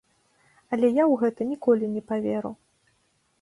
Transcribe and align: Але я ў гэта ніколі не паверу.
Але 0.77 0.89
я 0.91 1.03
ў 1.11 1.13
гэта 1.23 1.47
ніколі 1.51 1.91
не 1.99 2.03
паверу. 2.09 2.51